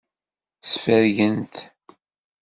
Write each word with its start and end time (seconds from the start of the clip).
Sfergen-t. 0.71 1.55